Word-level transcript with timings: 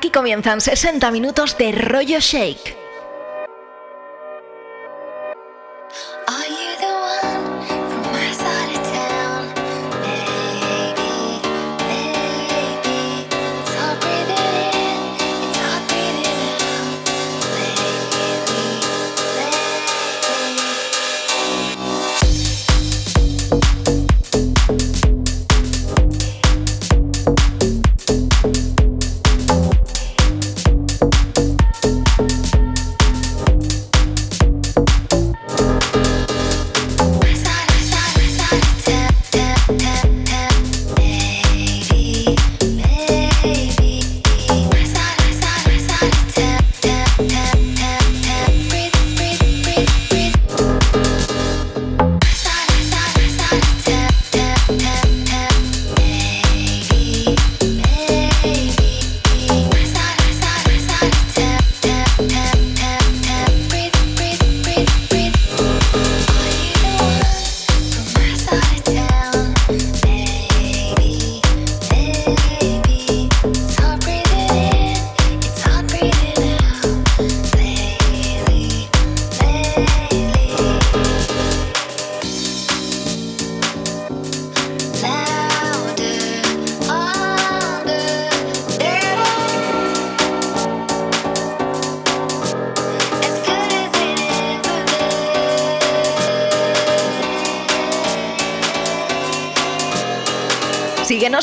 Aquí 0.00 0.10
comienzan 0.10 0.62
60 0.62 1.10
minutos 1.10 1.58
de 1.58 1.72
rollo 1.72 2.20
shake. 2.20 2.79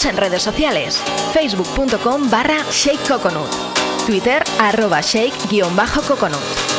En 0.05 0.15
redes 0.15 0.43
sociales, 0.43 1.01
facebook.com 1.33 2.29
barra 2.29 2.63
shakecoconut, 2.69 3.49
twitter 4.05 4.43
arroba 4.59 5.01
shake-coconut. 5.01 6.76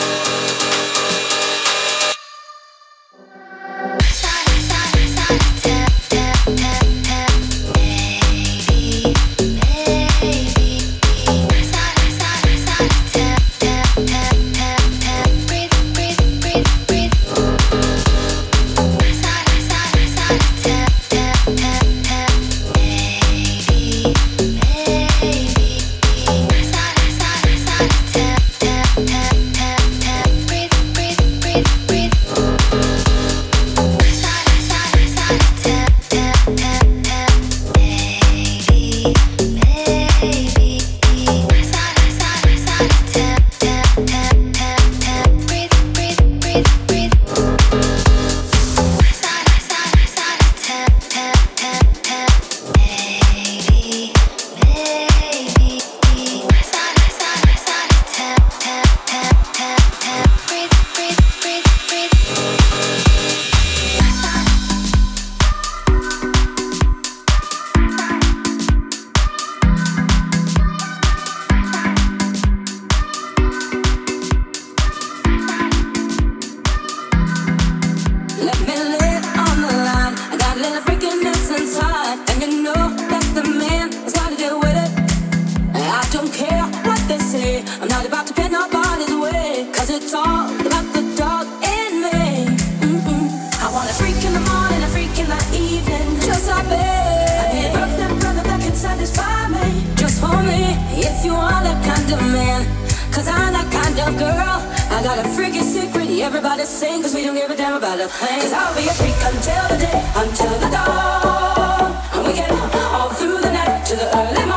if 101.19 101.25
you 101.25 101.35
are 101.35 101.63
that 101.67 101.81
kind 101.83 102.09
of 102.15 102.21
man. 102.31 102.63
Cause 103.11 103.27
I'm 103.27 103.53
that 103.53 103.67
kind 103.75 103.99
of 103.99 104.15
girl. 104.15 104.57
I 104.95 105.03
got 105.03 105.19
a 105.19 105.27
freaking 105.35 105.67
secret, 105.67 106.07
everybody 106.23 106.65
sing, 106.65 107.03
cause 107.03 107.15
we 107.15 107.23
don't 107.25 107.35
give 107.35 107.51
a 107.51 107.57
damn 107.57 107.77
about 107.77 107.99
a 107.99 108.07
thing. 108.07 108.41
Cause 108.41 108.53
I'll 108.53 108.75
be 108.79 108.87
a 108.87 108.95
freak 108.95 109.19
until 109.27 109.65
the 109.73 109.79
day, 109.83 109.99
until 110.15 110.55
the 110.63 110.71
dawn. 110.71 111.91
And 112.15 112.23
we 112.27 112.33
get 112.35 112.51
all 112.95 113.11
through 113.19 113.41
the 113.41 113.51
night 113.51 113.85
to 113.87 113.97
the 113.97 114.07
early 114.15 114.48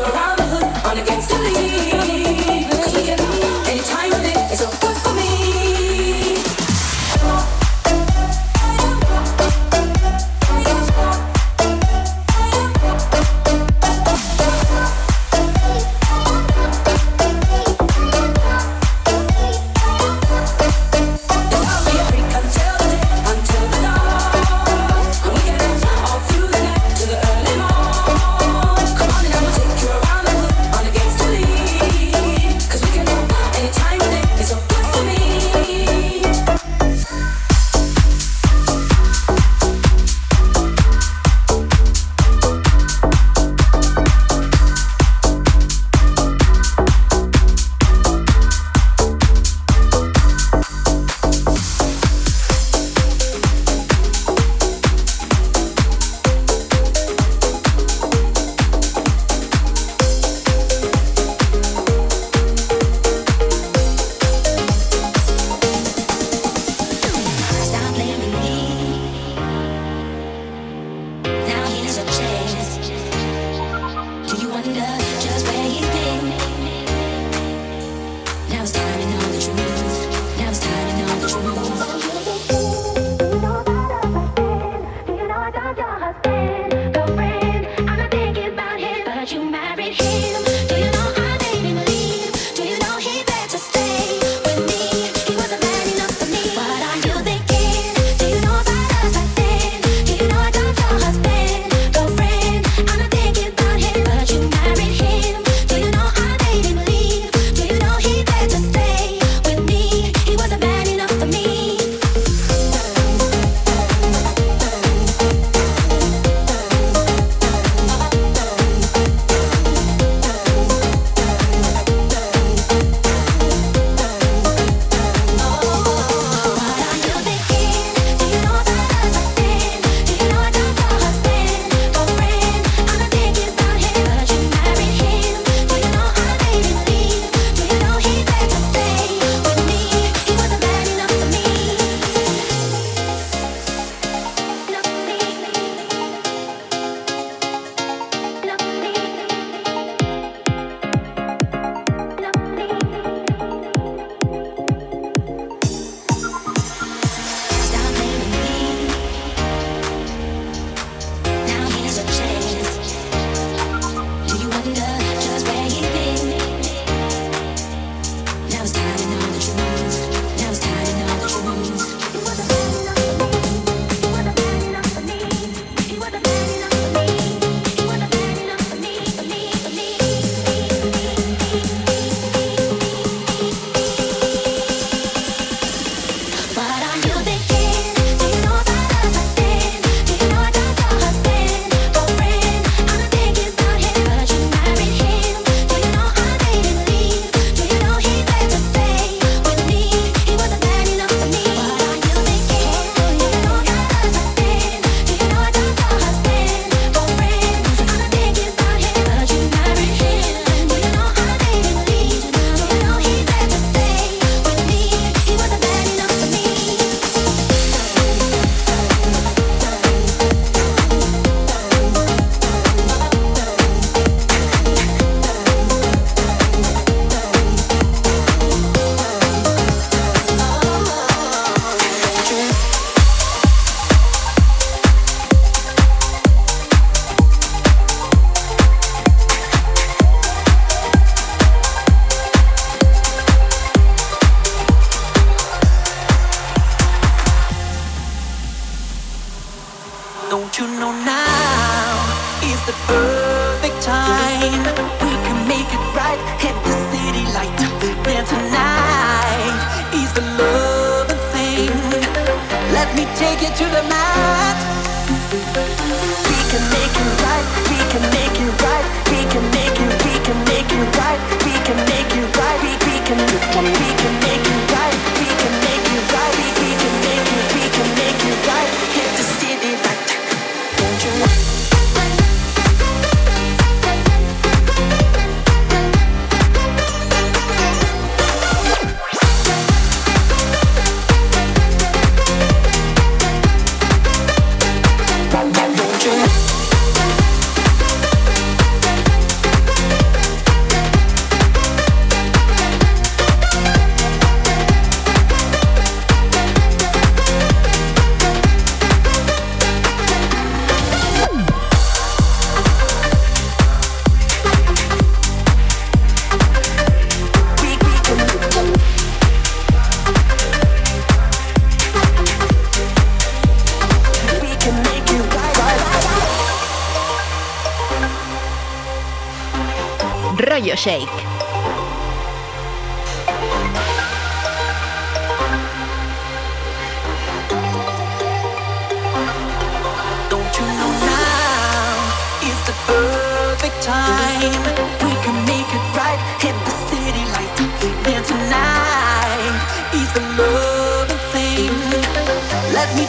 around 0.00 0.38
the 0.38 0.44
hood, 0.44 0.86
on 0.86 0.98
against 0.98 1.28
the 1.28 1.38
lead. 1.38 1.97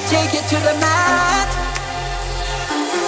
Take 0.10 0.34
you 0.34 0.42
to 0.42 0.58
the 0.66 0.74
mat. 0.82 1.50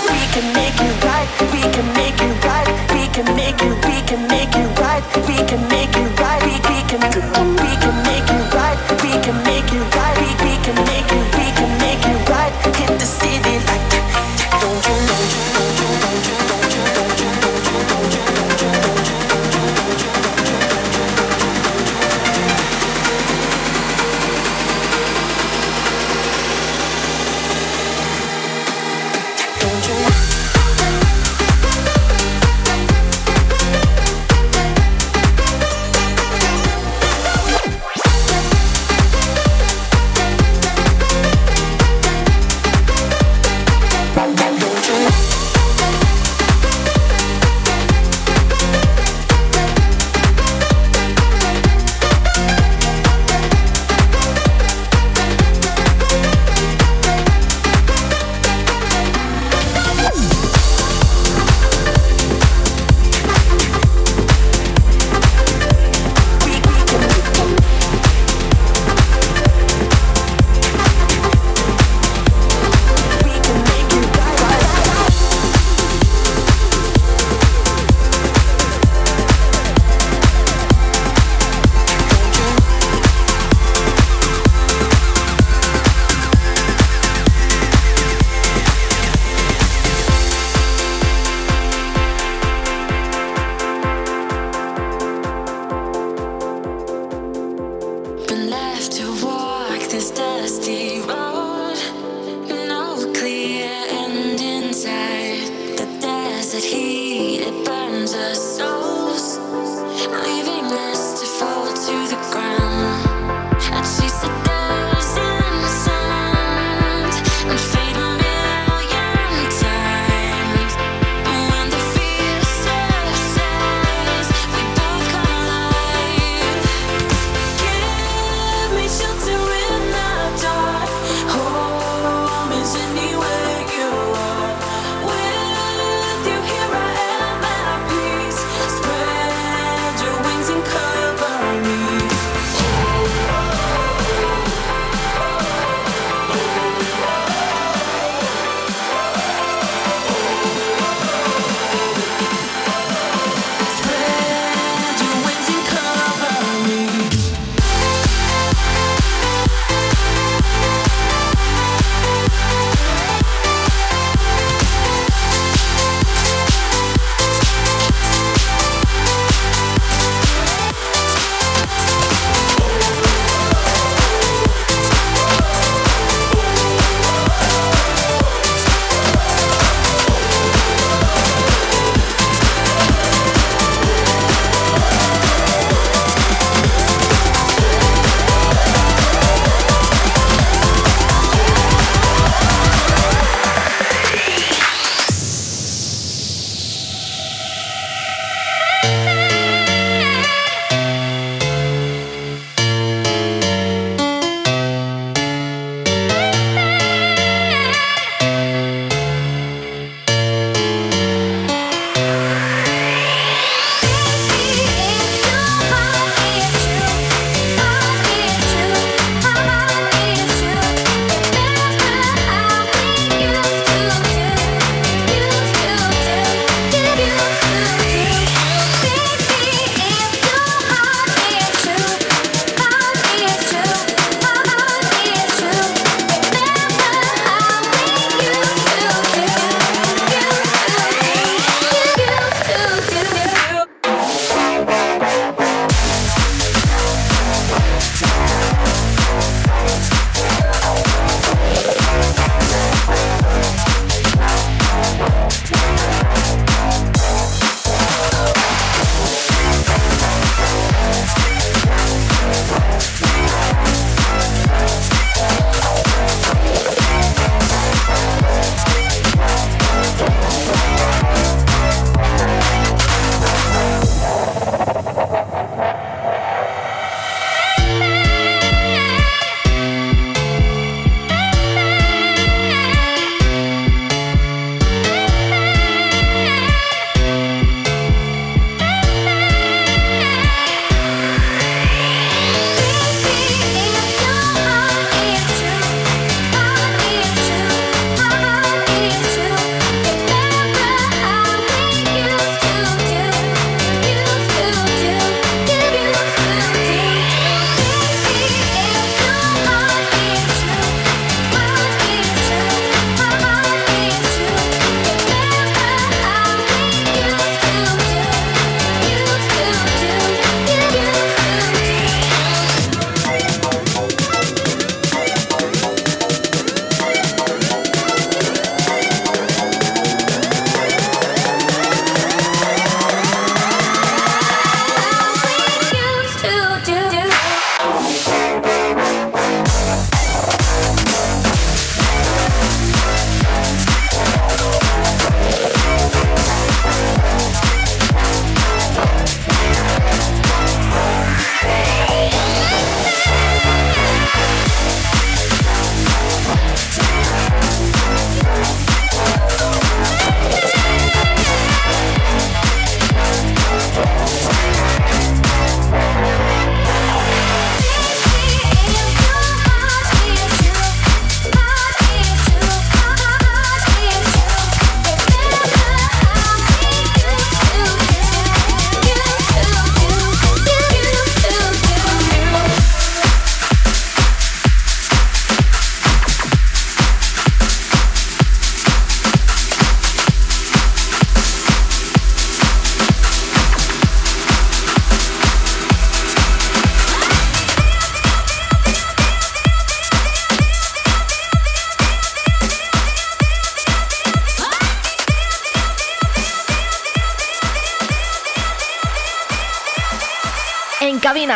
We 0.06 0.22
can 0.34 0.54
make 0.54 0.78
it 0.78 1.04
right, 1.04 1.30
we 1.52 1.62
can 1.74 1.88
make 1.94 2.22
it 2.22 2.46
right 2.46 2.92
we 2.94 3.08
can 3.24 3.36
make 3.36 3.62
it, 3.62 3.76
we 3.88 4.02
can 4.08 4.28
make 4.28 4.56
it 4.56 4.80
right, 4.80 5.04
we 5.28 5.36
can 5.50 5.62
make 5.68 5.96
it 5.98 6.20
right, 6.20 6.42
we, 6.44 6.54
we 6.54 6.80
can, 6.88 7.02
we 7.02 7.72
can 7.82 7.96
make 8.08 8.30
it 8.30 8.54
right, 8.54 8.78
we 9.04 9.12
can 9.26 9.38
make 9.44 9.74
it 9.74 9.96
right, 9.96 10.18
we, 10.22 10.30
we 10.46 10.54
can 10.64 10.76
make 10.86 11.00
it, 11.00 11.01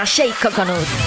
Shake 0.05 0.35
Coconut. 0.35 1.04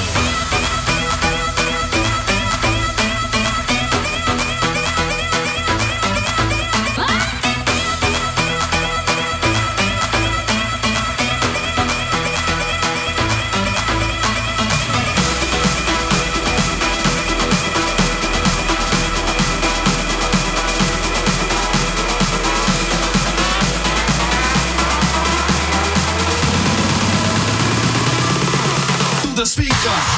The 29.85 30.18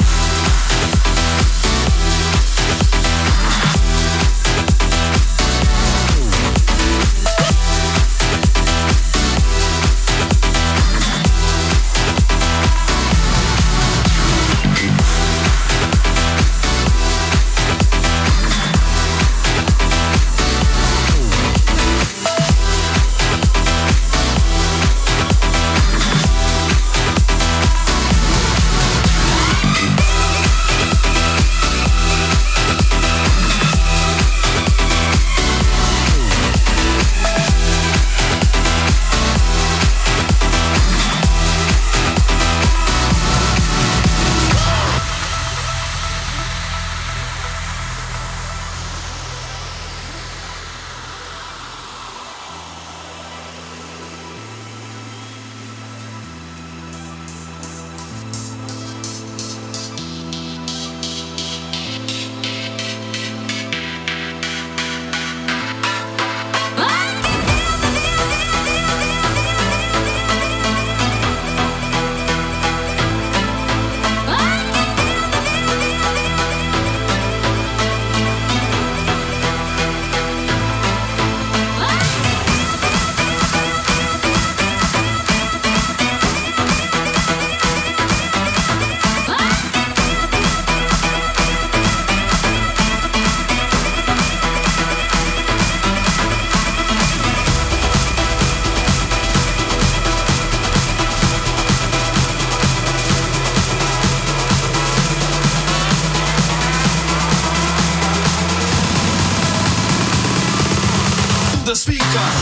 America. 112.13 112.40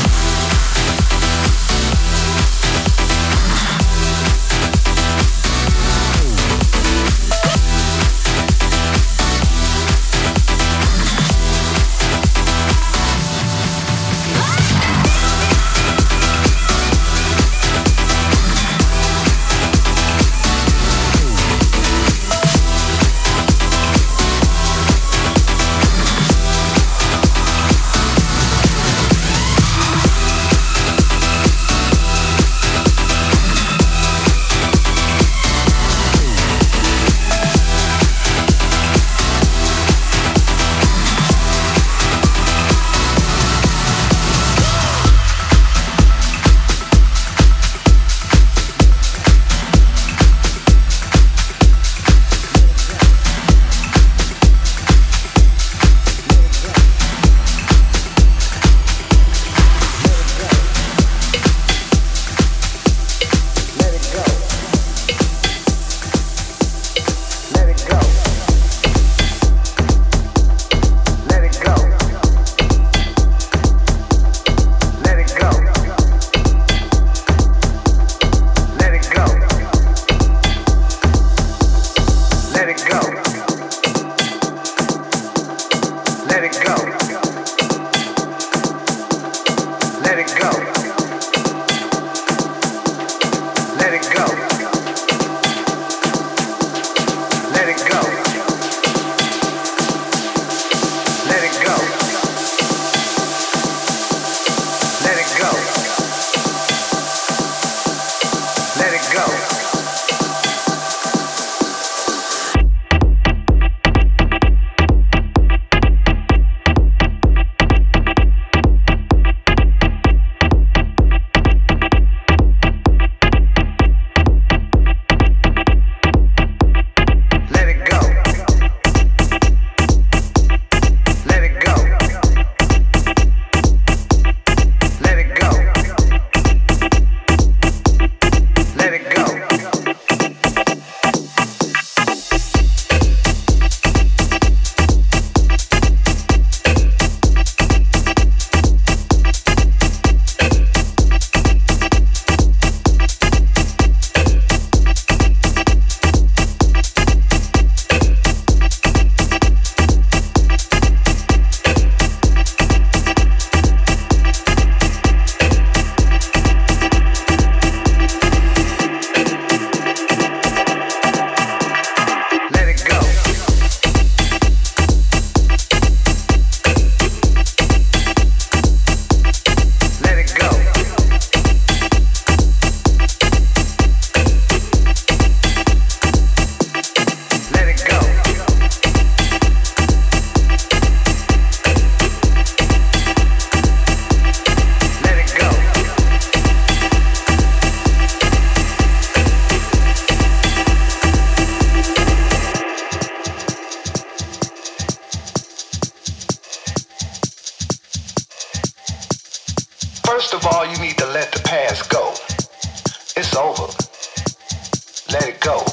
let 215.13 215.29
it 215.29 215.41
go. 215.41 215.65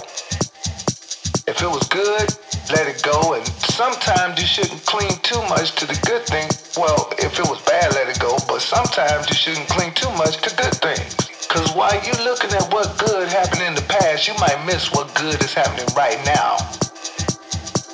If 1.48 1.62
it 1.62 1.68
was 1.68 1.84
good, 1.90 2.28
let 2.72 2.88
it 2.88 3.04
go. 3.04 3.34
And 3.34 3.46
sometimes 3.48 4.40
you 4.40 4.48
shouldn't 4.48 4.86
cling 4.86 5.12
too 5.24 5.42
much 5.50 5.76
to 5.76 5.86
the 5.86 6.00
good 6.08 6.24
thing. 6.24 6.48
Well, 6.78 7.12
if 7.20 7.40
it 7.40 7.48
was 7.48 7.62
bad, 7.64 7.94
let 7.94 8.08
it 8.08 8.20
go. 8.20 8.38
But 8.48 8.62
sometimes 8.62 9.30
you 9.30 9.36
shouldn't 9.36 9.68
cling 9.68 9.94
too 9.94 10.12
much 10.18 10.38
to 10.42 10.56
good 10.56 10.76
things. 10.76 11.16
Cause 11.48 11.74
while 11.76 11.96
you're 12.04 12.24
looking 12.26 12.52
at 12.52 12.72
what 12.74 12.98
good 12.98 13.28
happened 13.30 13.62
in 13.62 13.76
the 13.76 13.86
past, 13.88 14.28
you 14.28 14.34
might 14.40 14.64
miss 14.66 14.92
what 14.92 15.14
good 15.16 15.42
is 15.44 15.54
happening 15.54 15.88
right 15.96 16.20
now. 16.26 16.58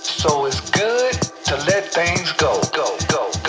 So 0.02 0.46
it's 0.46 0.62
good 0.72 1.14
to 1.46 1.56
let 1.66 1.86
things 1.86 2.32
go, 2.34 2.62
go, 2.74 2.98
go. 3.10 3.41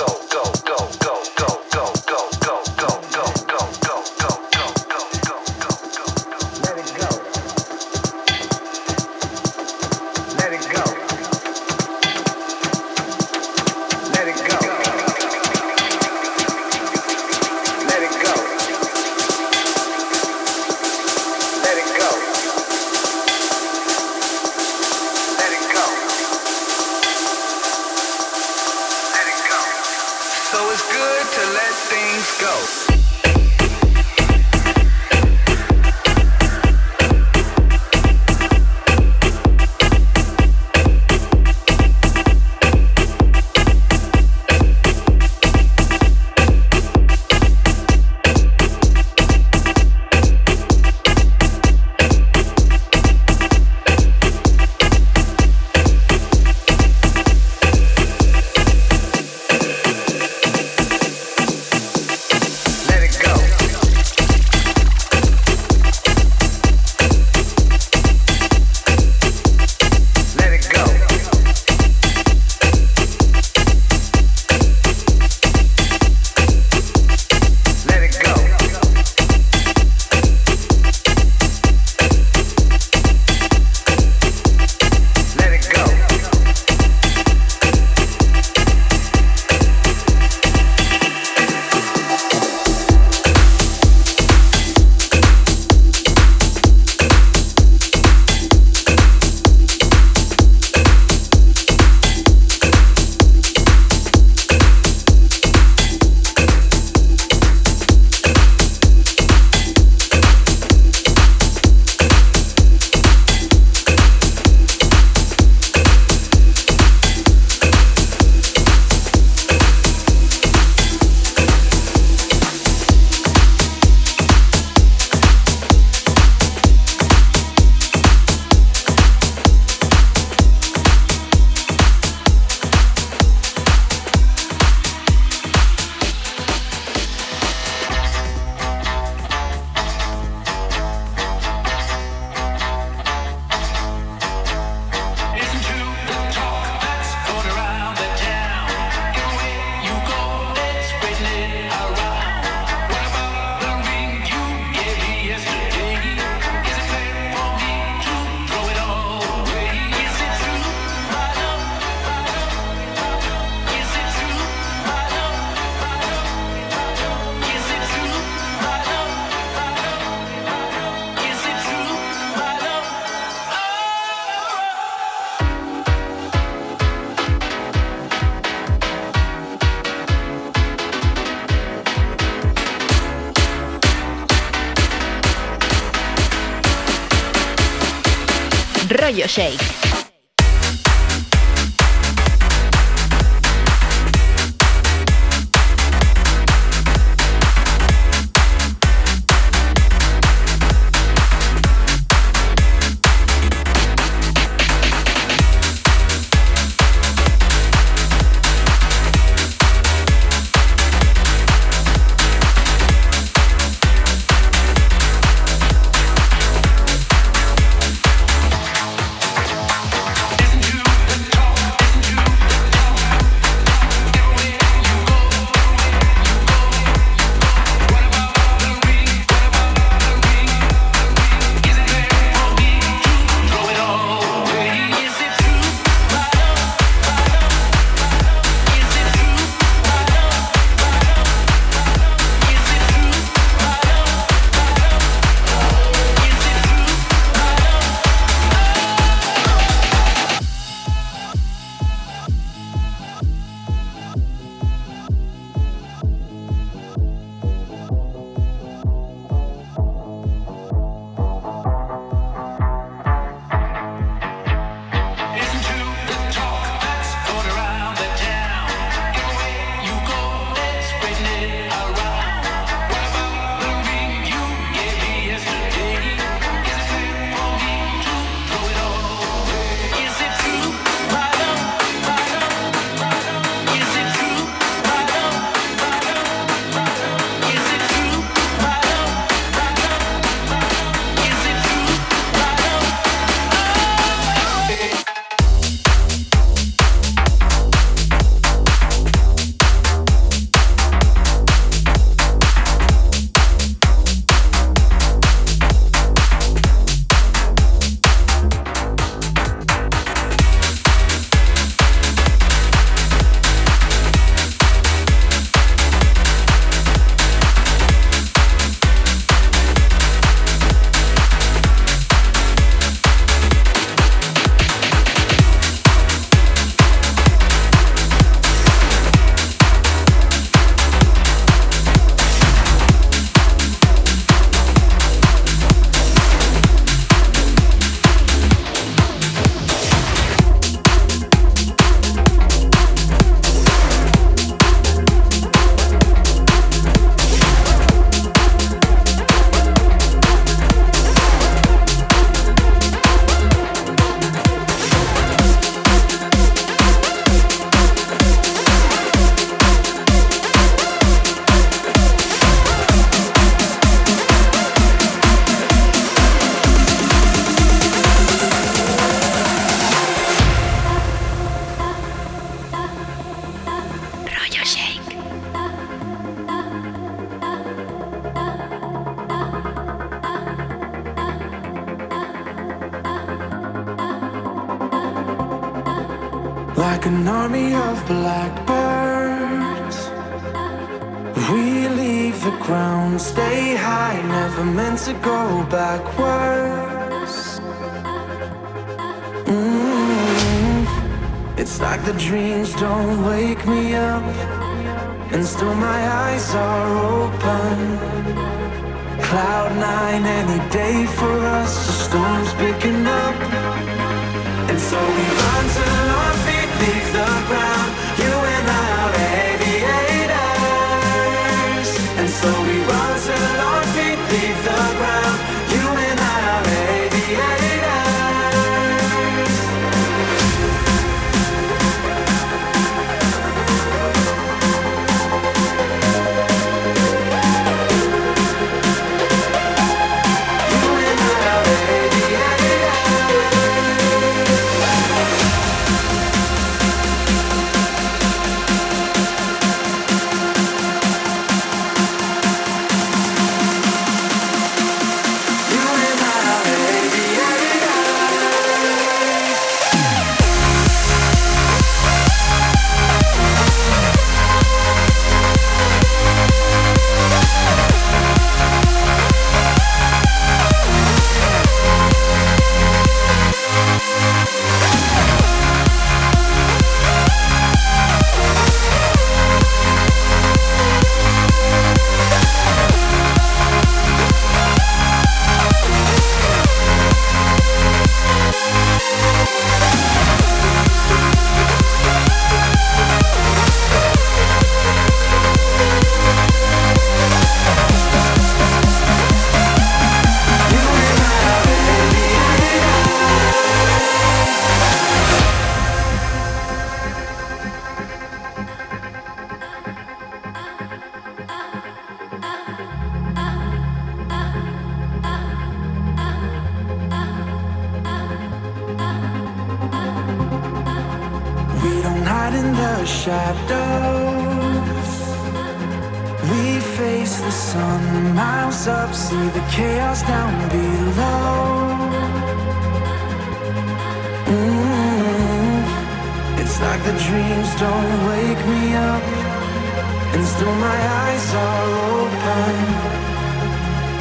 Still 540.62 540.74
my 540.76 541.00
eyes 541.24 541.54
are 541.54 541.86
open. 542.20 542.74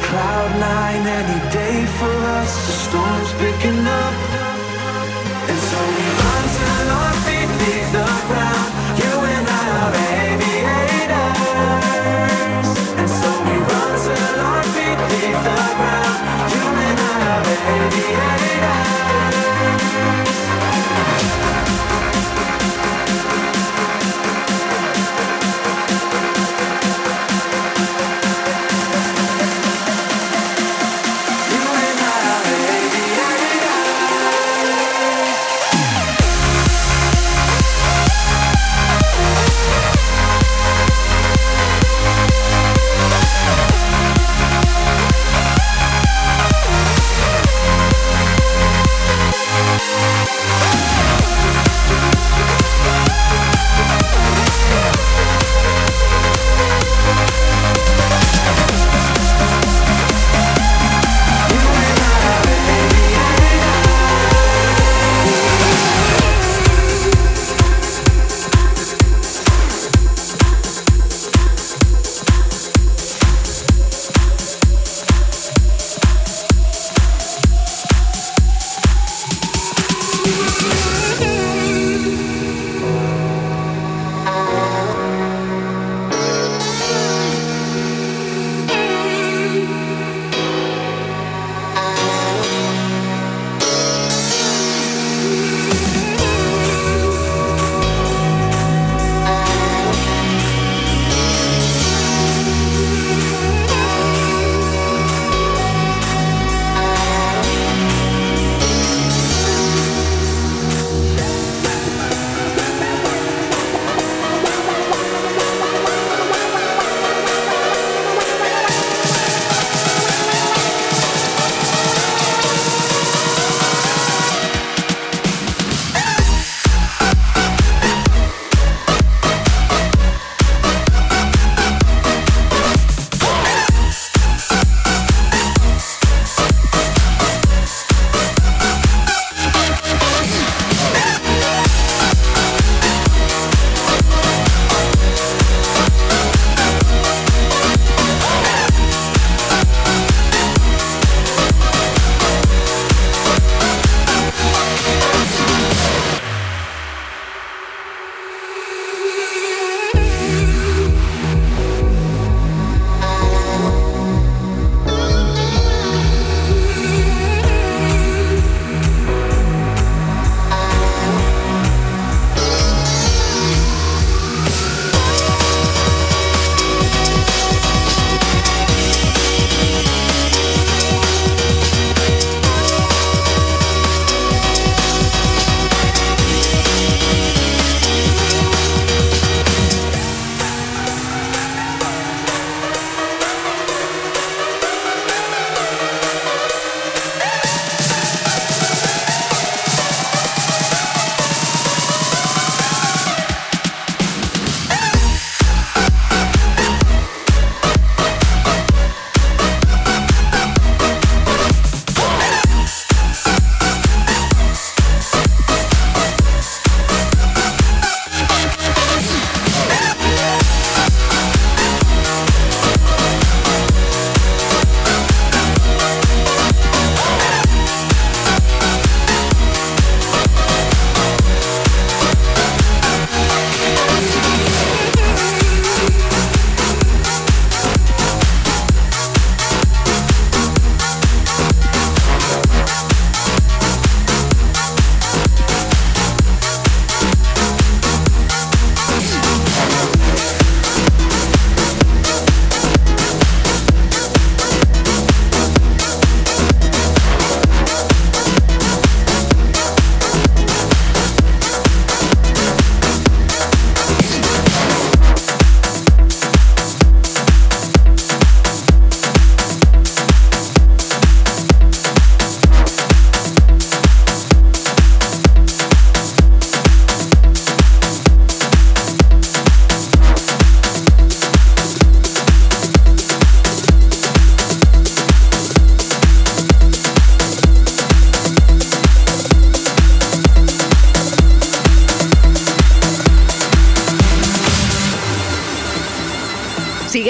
Cloud 0.06 0.50
nine, 0.58 1.06
any 1.06 1.40
day 1.52 1.86
for 1.98 2.14
us. 2.38 2.52
The 2.66 2.72
storm's 2.84 3.32
picking 3.34 3.86
up. 3.86 4.61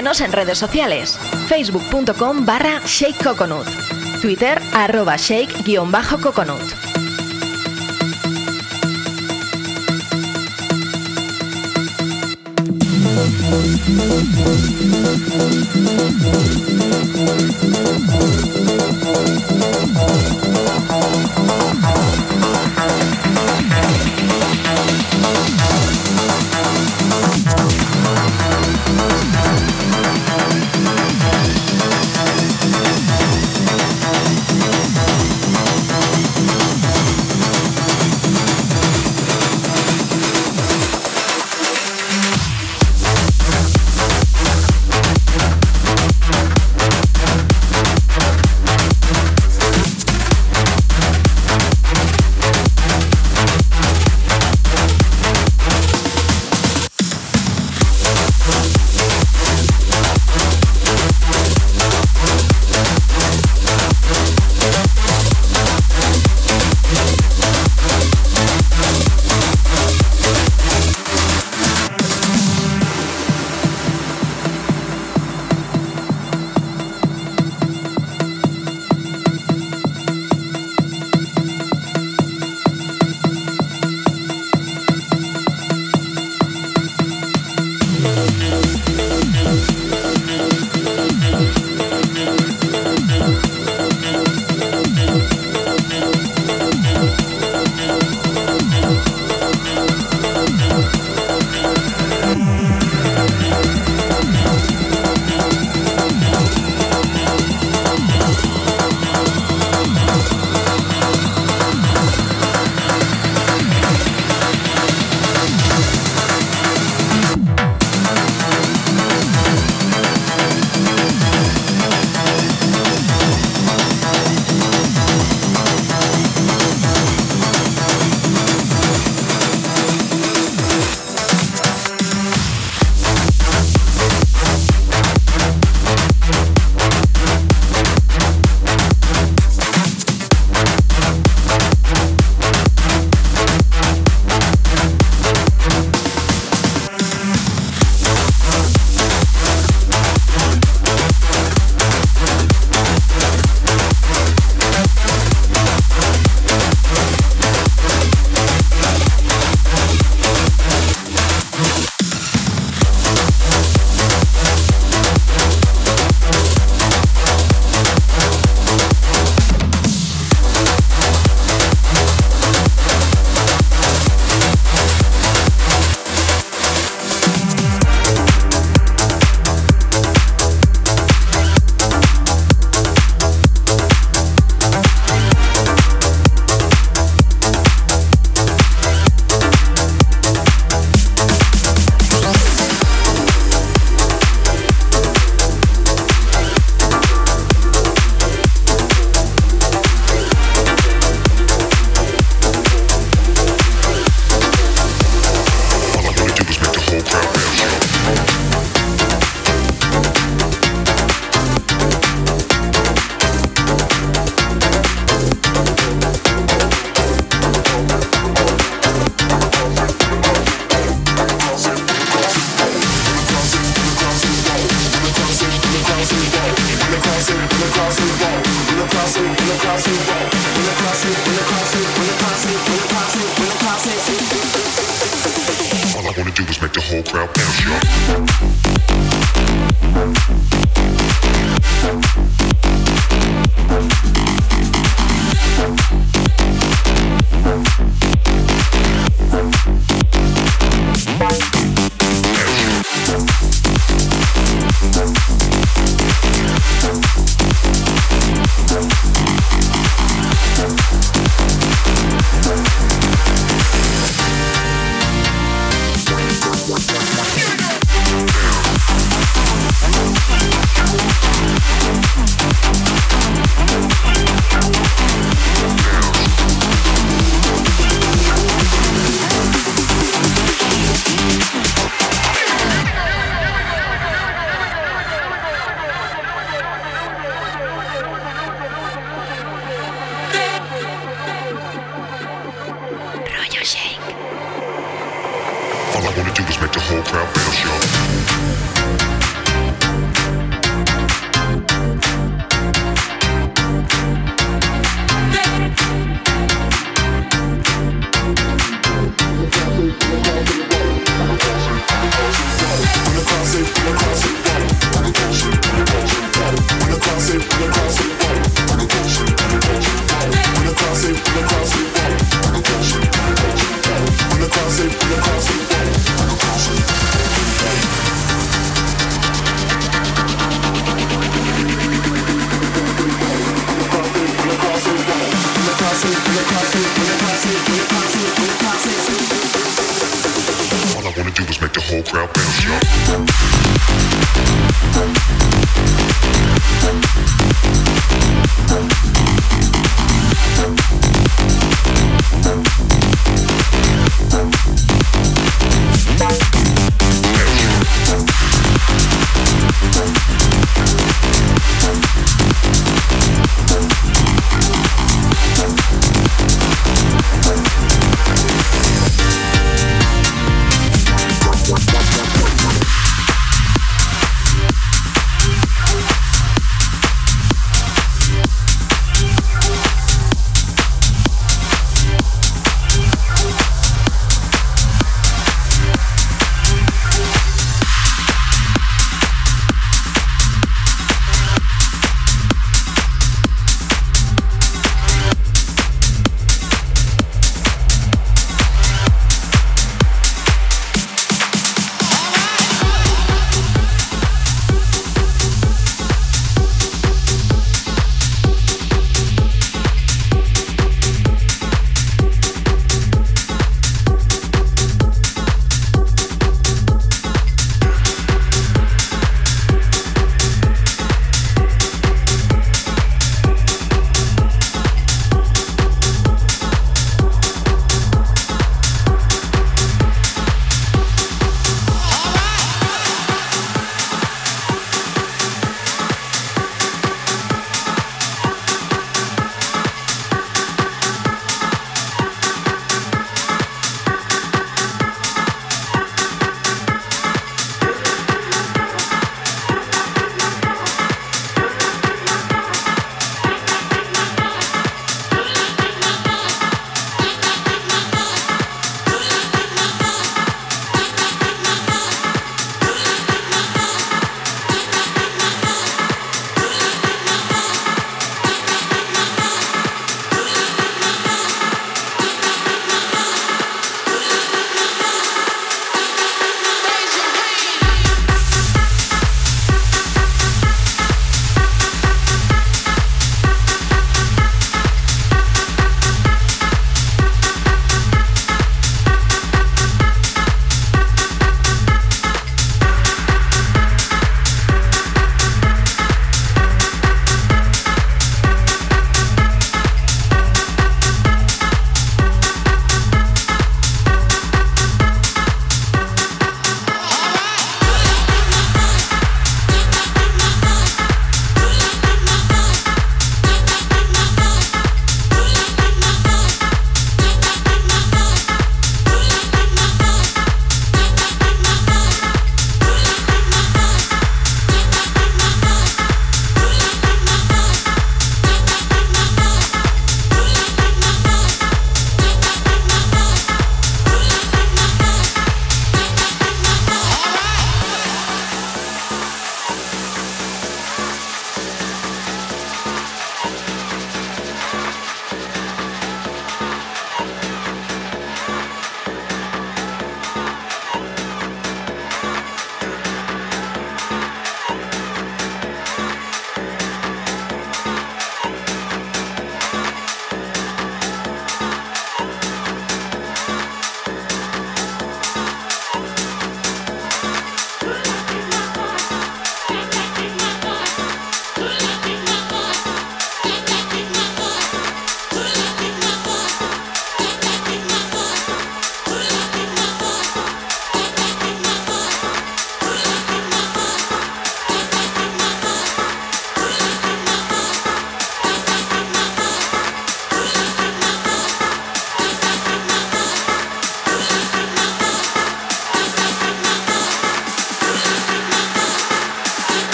en 0.00 0.32
redes 0.32 0.56
sociales, 0.56 1.18
facebook.com 1.46 2.46
barra 2.46 2.80
shakecoconut, 2.86 3.66
twitter 4.22 4.58
arroba 4.72 5.18
shake-coconut. 5.18 6.90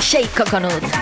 Shake 0.00 0.34
Coconut. 0.34 0.99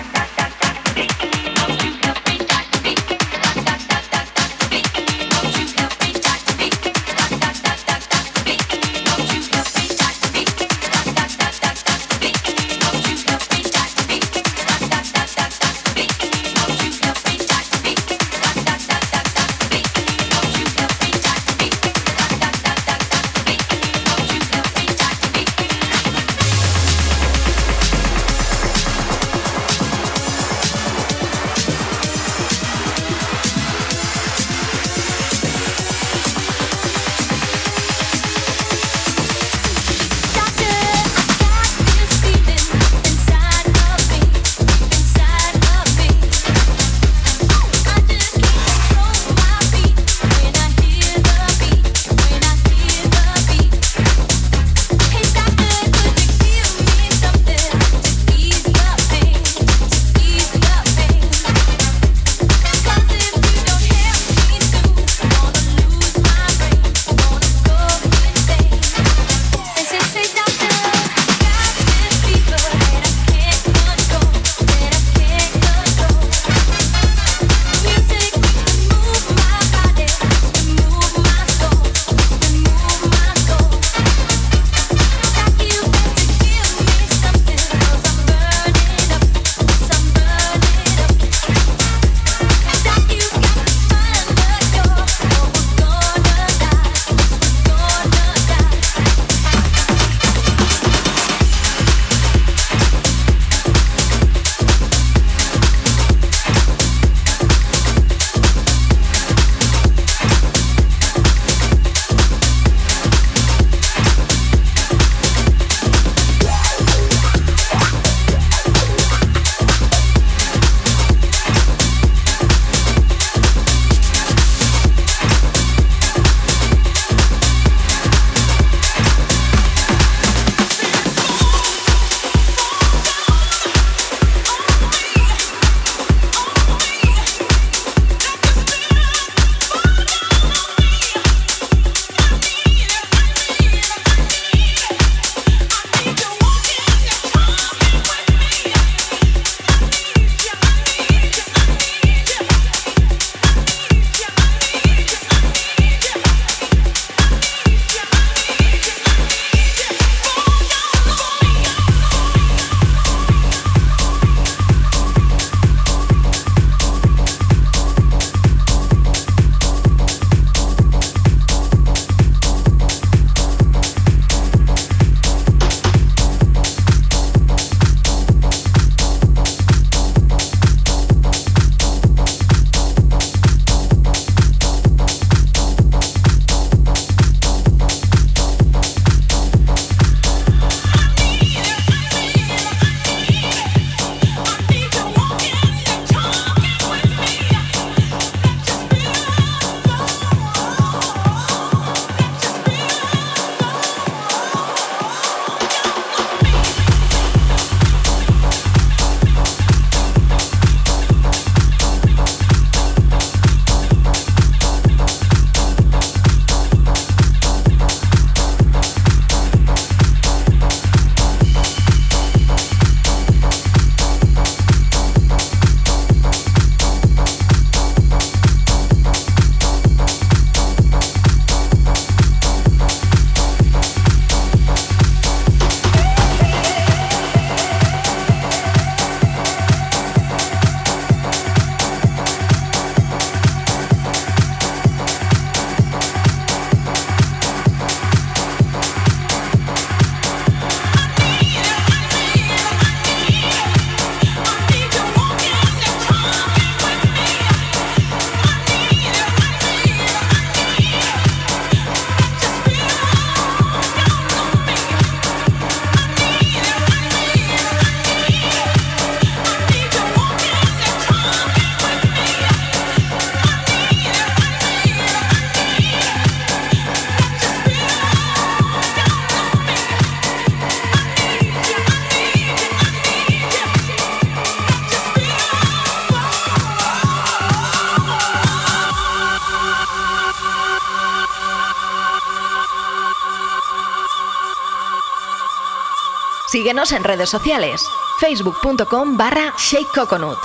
Síguenos 296.51 296.93
en 296.93 297.03
redes 297.03 297.29
sociales, 297.29 297.87
facebook.com 298.19 299.17
barra 299.17 299.53
shakecoconut, 299.55 300.39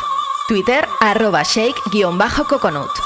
twitter 0.46 0.86
arroba 1.00 1.42
shake-coconut. 1.42 3.03